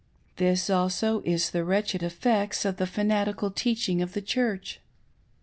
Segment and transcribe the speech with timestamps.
[0.37, 4.79] This also is the wretched effects of the fanatical teaching of the Church.